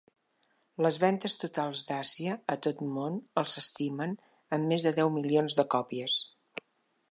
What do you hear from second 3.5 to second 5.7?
s'estimen en més de deu milions de